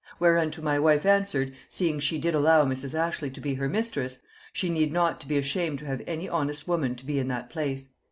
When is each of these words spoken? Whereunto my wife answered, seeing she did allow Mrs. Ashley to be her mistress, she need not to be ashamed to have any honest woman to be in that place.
Whereunto 0.19 0.63
my 0.63 0.79
wife 0.79 1.05
answered, 1.05 1.53
seeing 1.69 1.99
she 1.99 2.17
did 2.17 2.33
allow 2.33 2.65
Mrs. 2.65 2.95
Ashley 2.95 3.29
to 3.29 3.39
be 3.39 3.53
her 3.53 3.69
mistress, 3.69 4.19
she 4.51 4.67
need 4.67 4.91
not 4.91 5.19
to 5.19 5.27
be 5.27 5.37
ashamed 5.37 5.77
to 5.77 5.85
have 5.85 6.01
any 6.07 6.27
honest 6.27 6.67
woman 6.67 6.95
to 6.95 7.05
be 7.05 7.19
in 7.19 7.27
that 7.27 7.51
place. 7.51 7.91